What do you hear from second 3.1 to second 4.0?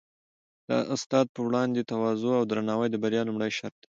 لومړی شرط دی.